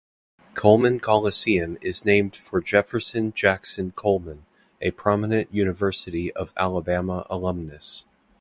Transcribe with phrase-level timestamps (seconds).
[0.55, 4.47] Coleman Coliseum is named for Jefferson Jackson Coleman,
[4.81, 8.07] a prominent University of Alabama alumnus.